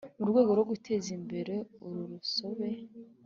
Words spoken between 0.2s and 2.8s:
rwego rwo guteza imbere uru urusobe.